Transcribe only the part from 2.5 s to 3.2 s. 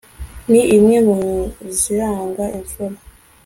imfura